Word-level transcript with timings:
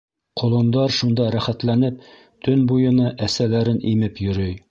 Ҡолондар 0.41 0.93
шунда 0.99 1.27
рәхәтләнеп 1.35 2.01
төн 2.47 2.65
буйына 2.71 3.13
әсәләрен 3.27 3.81
имеп 3.95 4.27
йөрөй. 4.27 4.59